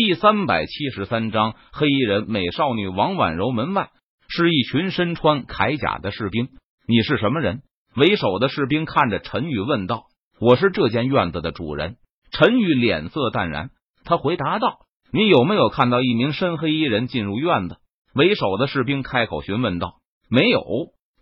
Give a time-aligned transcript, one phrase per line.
[0.00, 3.90] 第三百七十三章黑衣人美少女王婉柔门外
[4.28, 6.50] 是一群身穿铠甲的士兵。
[6.86, 7.62] 你是什么人？
[7.96, 10.04] 为首的士兵看着陈宇问道
[10.38, 11.96] ：“我是这间院子的主人。”
[12.30, 13.70] 陈宇脸色淡然，
[14.04, 14.82] 他回答道
[15.12, 17.78] ：“你有没有看到一名深黑衣人进入院子？”
[18.14, 19.94] 为首的士兵开口询问道
[20.30, 20.62] ：“没有，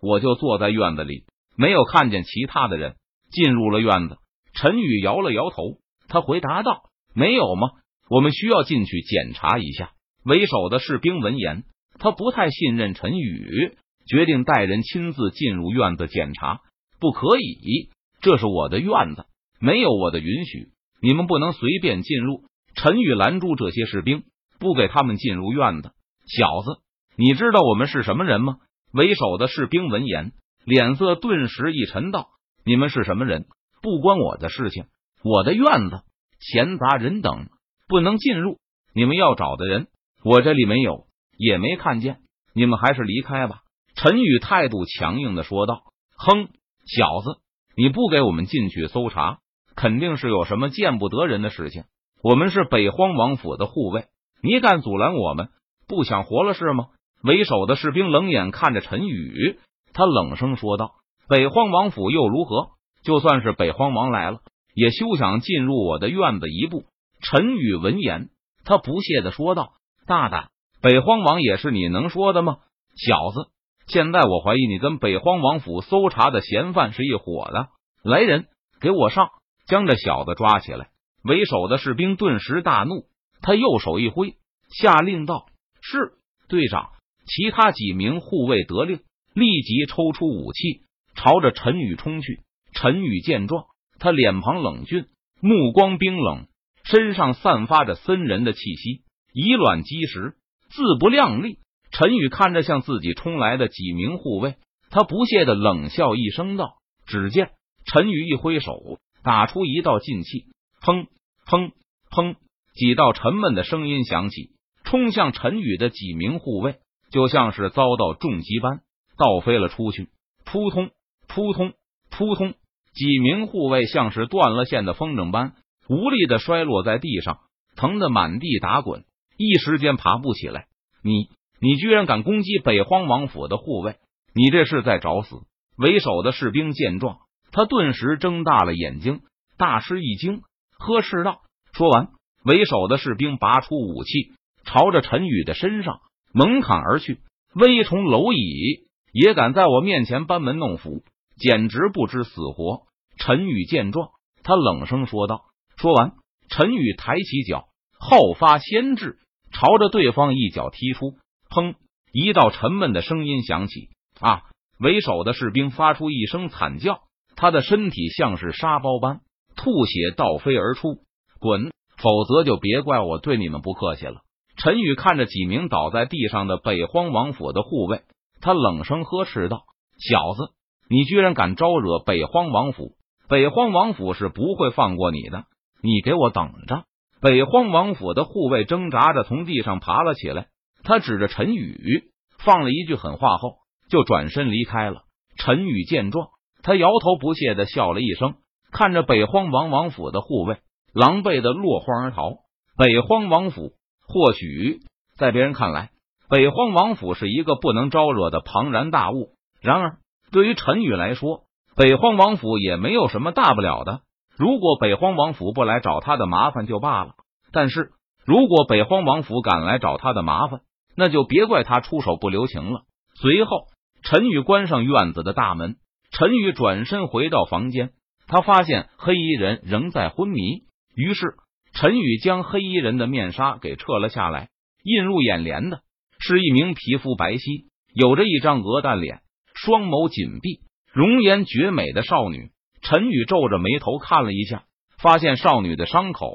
[0.03, 1.23] 我就坐在院子里，
[1.57, 2.93] 没有看见其他的人
[3.31, 4.17] 进入了院子。”
[4.53, 6.83] 陈宇摇了摇头，他回答道
[7.15, 7.69] ：“没有吗？”
[8.09, 9.91] 我们需要进去检查一下。
[10.23, 11.63] 为首的士兵闻言，
[11.99, 13.77] 他不太信任陈宇，
[14.07, 16.61] 决定带人亲自进入院子检查。
[16.99, 17.89] 不可以，
[18.21, 19.25] 这是我的院子，
[19.59, 20.69] 没有我的允许，
[21.01, 22.43] 你们不能随便进入。
[22.75, 24.23] 陈宇拦住这些士兵，
[24.59, 25.91] 不给他们进入院子。
[26.25, 26.81] 小子，
[27.15, 28.57] 你知道我们是什么人吗？
[28.91, 30.31] 为首的士兵闻言，
[30.65, 32.29] 脸色顿时一沉，道
[32.65, 33.45] ：“你们是什么人？
[33.81, 34.85] 不关我的事情。
[35.23, 36.01] 我的院子，
[36.39, 37.47] 闲杂人等。”
[37.87, 38.57] 不能进入。
[38.93, 39.87] 你们要找的人，
[40.23, 41.05] 我这里没有，
[41.37, 42.17] 也没看见。
[42.53, 43.61] 你们还是离开吧。”
[43.95, 45.83] 陈宇态度强硬的说道。
[46.17, 46.49] “哼，
[46.85, 47.39] 小子，
[47.75, 49.39] 你不给我们进去搜查，
[49.75, 51.83] 肯定是有什么见不得人的事情。
[52.23, 54.05] 我们是北荒王府的护卫，
[54.41, 55.49] 你敢阻拦我们，
[55.87, 56.87] 不想活了是吗？”
[57.23, 59.59] 为首的士兵冷眼看着陈宇，
[59.93, 60.91] 他冷声说道
[61.27, 62.69] ：“北荒王府又如何？
[63.03, 64.39] 就算是北荒王来了，
[64.75, 66.83] 也休想进入我的院子一步。”
[67.21, 68.29] 陈宇闻言，
[68.63, 69.73] 他不屑的说道
[70.05, 70.49] ：“大胆！
[70.81, 72.57] 北荒王也是你能说的吗？
[72.95, 73.49] 小子，
[73.87, 77.69] 现在我怀疑你跟北荒王府搜查的嫌犯是一伙的。
[78.03, 78.47] 来人，
[78.79, 79.29] 给我上，
[79.67, 80.89] 将这小子抓起来！”
[81.23, 83.05] 为首的士兵顿时大怒，
[83.41, 84.35] 他右手一挥，
[84.69, 85.47] 下令道
[85.81, 86.13] ：“是
[86.47, 86.91] 队长！”
[87.27, 89.01] 其他几名护卫得令，
[89.33, 90.83] 立即抽出武器，
[91.15, 92.39] 朝着陈宇冲去。
[92.73, 93.65] 陈宇见状，
[93.99, 95.07] 他脸庞冷峻，
[95.41, 96.47] 目光冰冷。
[96.89, 99.01] 身上散发着森人的气息，
[99.33, 100.35] 以卵击石，
[100.69, 101.59] 自不量力。
[101.91, 104.55] 陈宇看着向自己冲来的几名护卫，
[104.89, 107.51] 他不屑的冷笑一声道：“只见
[107.85, 110.45] 陈宇一挥手，打出一道劲气，
[110.81, 111.07] 砰
[111.45, 111.71] 砰
[112.09, 112.35] 砰，
[112.73, 114.51] 几道沉闷的声音响起，
[114.85, 116.77] 冲向陈宇的几名护卫
[117.11, 118.79] 就像是遭到重击般
[119.17, 120.09] 倒飞了出去，
[120.45, 120.91] 扑通
[121.27, 121.73] 扑通
[122.09, 122.53] 扑通，
[122.93, 125.55] 几名护卫像是断了线的风筝般。
[125.89, 127.39] 无力的摔落在地上，
[127.75, 129.05] 疼得满地打滚，
[129.37, 130.67] 一时间爬不起来。
[131.03, 131.29] 你，
[131.61, 133.95] 你居然敢攻击北荒王府的护卫，
[134.33, 135.37] 你这是在找死！
[135.77, 137.19] 为首的士兵见状，
[137.51, 139.21] 他顿时睁大了眼睛，
[139.57, 140.41] 大吃一惊，
[140.77, 142.09] 呵斥道：“说完，
[142.43, 144.33] 为首的士兵拔出武器，
[144.65, 145.99] 朝着陈宇的身上
[146.33, 147.19] 猛砍而去。
[147.53, 151.03] 危虫蝼蚁也敢在我面前班门弄斧，
[151.37, 152.87] 简直不知死活！”
[153.17, 154.09] 陈宇见状，
[154.43, 155.45] 他冷声说道。
[155.77, 156.13] 说完，
[156.49, 157.67] 陈宇抬起脚，
[157.99, 159.19] 后发先至，
[159.51, 161.13] 朝着对方一脚踢出。
[161.49, 161.75] 砰！
[162.11, 163.89] 一道沉闷的声音响起。
[164.19, 164.41] 啊！
[164.79, 167.01] 为首的士兵发出一声惨叫，
[167.35, 169.21] 他的身体像是沙包般
[169.55, 170.99] 吐血倒飞而出。
[171.39, 171.71] 滚！
[171.97, 174.21] 否则就别怪我对你们不客气了。
[174.55, 178.01] 陈宇看着几名倒在地上的北荒王府的护卫，
[178.41, 179.63] 他冷声呵斥道
[179.97, 180.53] ：“小子，
[180.89, 182.95] 你居然敢招惹北荒王府！
[183.27, 185.45] 北荒王府是不会放过你的！”
[185.81, 186.83] 你给我等着！
[187.19, 190.47] 北荒王府的护卫挣扎着从地上爬了起来，
[190.83, 193.55] 他指着陈宇，放了一句狠话后，
[193.89, 195.01] 就转身离开了。
[195.37, 196.27] 陈宇见状，
[196.61, 198.35] 他摇头不屑的笑了一声，
[198.71, 200.57] 看着北荒王王府的护卫
[200.93, 202.31] 狼狈的落荒而逃。
[202.77, 203.71] 北荒王府
[204.07, 204.79] 或许
[205.17, 205.89] 在别人看来，
[206.29, 209.29] 北荒王府是一个不能招惹的庞然大物，
[209.61, 209.97] 然而
[210.31, 211.45] 对于陈宇来说，
[211.75, 214.01] 北荒王府也没有什么大不了的。
[214.37, 217.15] 如果北荒王府不来找他的麻烦就罢了，
[217.51, 217.91] 但是
[218.25, 220.61] 如果北荒王府敢来找他的麻烦，
[220.95, 222.81] 那就别怪他出手不留情了。
[223.15, 223.65] 随后，
[224.03, 225.77] 陈宇关上院子的大门，
[226.11, 227.93] 陈宇转身回到房间，
[228.27, 230.65] 他发现黑衣人仍在昏迷，
[230.95, 231.35] 于是
[231.73, 234.49] 陈宇将黑衣人的面纱给撤了下来，
[234.83, 235.81] 映入眼帘的
[236.19, 239.21] 是一名皮肤白皙、有着一张鹅蛋脸、
[239.55, 240.61] 双眸紧闭、
[240.93, 242.51] 容颜绝美的少女。
[242.81, 244.63] 陈宇皱着眉头看了一下，
[244.97, 246.31] 发现少女的伤口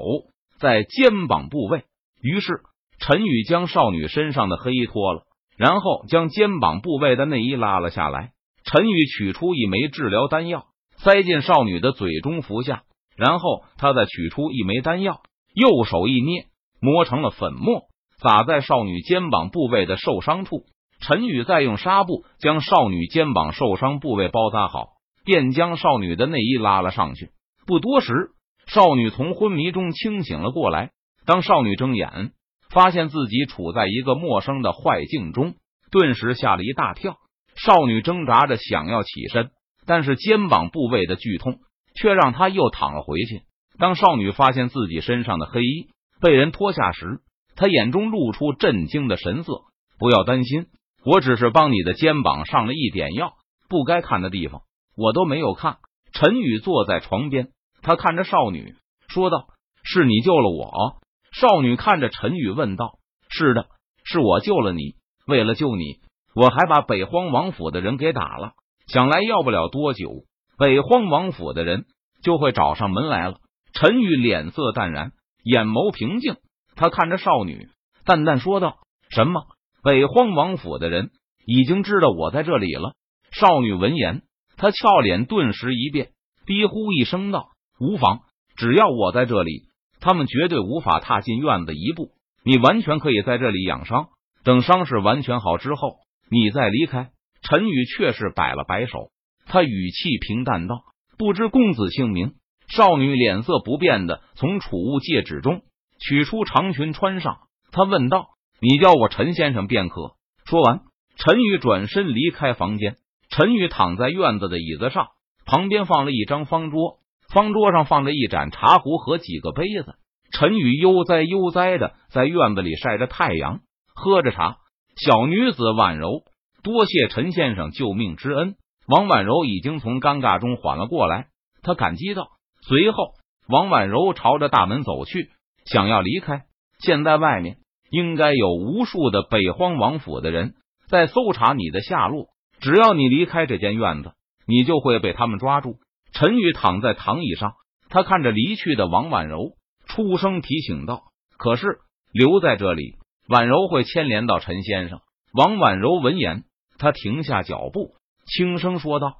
[0.59, 1.83] 在肩膀部位，
[2.21, 2.61] 于是
[2.99, 5.23] 陈宇将少女身上的黑衣脱了，
[5.57, 8.31] 然后将肩膀部位的内衣拉了下来。
[8.63, 10.67] 陈宇取出一枚治疗丹药，
[10.97, 12.83] 塞进少女的嘴中服下，
[13.17, 15.21] 然后他再取出一枚丹药，
[15.53, 16.45] 右手一捏，
[16.79, 17.87] 磨成了粉末，
[18.21, 20.63] 撒在少女肩膀部位的受伤处。
[21.01, 24.92] 陈宇再用纱布将少女肩膀受伤部位包扎好。
[25.23, 27.31] 便将少女的内衣拉了上去。
[27.65, 28.31] 不多时，
[28.67, 30.91] 少女从昏迷中清醒了过来。
[31.25, 32.31] 当少女睁眼，
[32.69, 35.55] 发现自己处在一个陌生的坏境中，
[35.91, 37.17] 顿时吓了一大跳。
[37.55, 39.51] 少女挣扎着想要起身，
[39.85, 41.59] 但是肩膀部位的剧痛
[41.95, 43.43] 却让她又躺了回去。
[43.77, 45.87] 当少女发现自己身上的黑衣
[46.19, 47.21] 被人脱下时，
[47.55, 49.61] 她眼中露出震惊的神色。
[49.99, 50.65] 不要担心，
[51.05, 53.33] 我只是帮你的肩膀上了一点药，
[53.69, 54.63] 不该看的地方
[54.95, 55.77] 我都没有看。
[56.13, 57.49] 陈宇坐在床边，
[57.81, 58.75] 他看着少女
[59.07, 59.47] 说道
[59.83, 60.97] ：“是你救了我。”
[61.33, 62.99] 少女看着陈宇问道
[63.29, 63.67] ：“是的，
[64.03, 64.95] 是我救了你。
[65.25, 65.99] 为了救你，
[66.35, 68.51] 我还把北荒王府的人给打了。
[68.87, 70.25] 想来要不了多久，
[70.57, 71.85] 北荒王府的人
[72.21, 73.37] 就会找上门来了。”
[73.73, 75.13] 陈宇脸色淡然，
[75.43, 76.35] 眼眸平静，
[76.75, 77.69] 他看着少女，
[78.05, 78.77] 淡淡说道
[79.09, 79.41] ：“什么？
[79.83, 81.09] 北荒王府的人
[81.47, 82.93] 已经知道我在这里了？”
[83.33, 84.21] 少女闻言，
[84.57, 86.11] 他俏脸顿时一变，
[86.45, 88.21] 低呼一声道：“无妨，
[88.55, 89.63] 只要我在这里。”
[89.99, 92.11] 他们绝对无法踏进院子一步。
[92.43, 94.07] 你完全可以在这里养伤，
[94.43, 95.95] 等伤势完全好之后，
[96.29, 97.11] 你再离开。
[97.41, 99.11] 陈宇却是摆了摆手，
[99.45, 100.83] 他语气平淡道
[101.17, 102.33] ：“不知公子姓名？”
[102.67, 105.61] 少女脸色不变的从储物戒指中
[105.99, 107.39] 取出长裙穿上，
[107.71, 108.29] 他问道
[108.59, 110.15] ：“你叫我陈先生便可。”
[110.45, 110.81] 说完，
[111.15, 112.95] 陈宇转身离开房间。
[113.35, 115.07] 陈宇躺在院子的椅子上，
[115.47, 116.99] 旁边放了一张方桌。
[117.29, 119.95] 方桌上放着一盏茶壶和几个杯子，
[120.31, 123.61] 陈宇悠哉悠哉的在院子里晒着太阳，
[123.95, 124.57] 喝着茶。
[124.95, 126.21] 小女子婉柔，
[126.61, 128.53] 多谢陈先生救命之恩。
[128.87, 131.29] 王婉柔已经从尴尬中缓了过来，
[131.63, 132.27] 她感激道。
[132.61, 133.13] 随后，
[133.47, 135.31] 王婉柔朝着大门走去，
[135.65, 136.43] 想要离开。
[136.77, 137.57] 现在外面
[137.89, 140.53] 应该有无数的北荒王府的人
[140.87, 142.27] 在搜查你的下落，
[142.59, 144.13] 只要你离开这间院子，
[144.47, 145.77] 你就会被他们抓住。
[146.13, 147.53] 陈宇躺在躺椅上，
[147.89, 149.53] 他看着离去的王婉柔，
[149.87, 151.03] 出声提醒道
[151.37, 151.79] ：“可是
[152.11, 152.95] 留在这里，
[153.27, 154.99] 婉柔会牵连到陈先生。”
[155.33, 156.43] 王婉柔闻言，
[156.77, 157.95] 他停下脚步，
[158.27, 159.15] 轻声说道：“